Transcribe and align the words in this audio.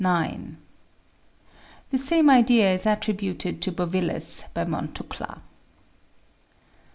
The 0.01 0.57
same 1.99 2.27
idea 2.31 2.73
is 2.73 2.85
attrib 2.85 3.19
uted 3.19 3.61
to 3.61 3.71
Bovillus, 3.71 4.51
by 4.51 4.65
Montucla. 4.65 5.41